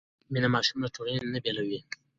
[0.31, 1.89] مینه ماشوم له ټولنې نه بېلوي نه.